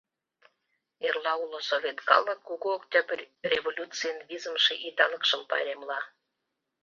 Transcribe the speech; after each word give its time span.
Эрла 1.07 1.33
уло 1.43 1.59
совет 1.69 1.97
калык 2.09 2.39
Кугу 2.47 2.69
Октябрь 2.77 3.23
революцийын 3.51 4.17
визымше 4.29 4.73
идалыкшым 4.87 5.41
пайремла. 5.49 5.99